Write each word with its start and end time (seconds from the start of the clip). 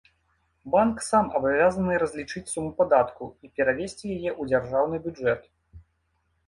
Банк 0.75 0.95
сам 1.07 1.25
абавязаны 1.39 1.99
разлічыць 2.05 2.45
суму 2.53 2.73
падатку 2.81 3.23
і 3.47 3.53
перавесці 3.59 4.05
яе 4.17 4.31
ў 4.41 4.53
дзяржаўны 4.55 4.97
бюджэт. 5.07 5.41